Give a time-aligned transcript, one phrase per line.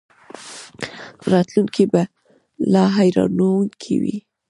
[1.31, 2.01] راتلونکی به
[2.71, 4.17] لا حیرانوونکی وي.